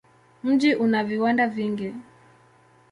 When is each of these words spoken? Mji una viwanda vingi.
Mji 0.43 0.75
una 0.75 1.03
viwanda 1.03 1.47
vingi. 1.47 1.93